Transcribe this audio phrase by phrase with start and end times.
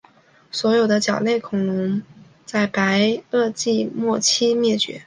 [0.49, 2.01] 所有的角龙类恐龙
[2.43, 4.99] 在白垩纪末期灭绝。